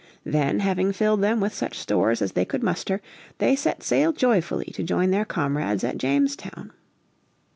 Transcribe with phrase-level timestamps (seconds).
[0.25, 3.01] Then, having filled them with such stores as they could muster,
[3.37, 6.71] they set sail joyfully to join their comrades at Jamestown.